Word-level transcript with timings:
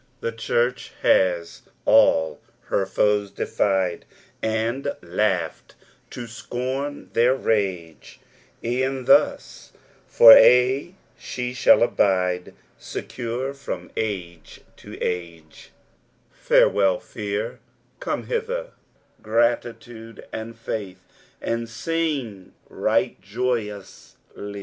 "The 0.21 0.31
cbarch 0.31 0.89
has 1.03 1.61
all 1.85 2.41
ber 2.71 2.87
foes 2.87 3.29
deOed' 3.31 4.01
And 4.41 4.85
lauglKd 5.03 5.75
to 6.09 6.21
loom 6.49 7.11
Ihuir 7.13 7.45
rage; 7.45 8.19
B'cn 8.63 9.05
ttaiu 9.05 9.07
lor 9.07 9.23
aje 10.31 10.89
nbo 10.89 10.93
sball 11.53 11.83
abide 11.83 12.55
Secure 12.79 13.53
from 13.53 13.91
age 13.95 14.61
to 14.77 14.93
ige." 14.97 15.67
Farewell, 16.31 16.99
fear. 16.99 17.59
Come 17.99 18.23
hither, 18.23 18.71
graitude 19.21 20.25
and 20.33 20.57
faith, 20.57 21.05
and 21.39 21.67
uog 21.67 22.51
dght 22.73 23.21
joyously. 23.21 24.11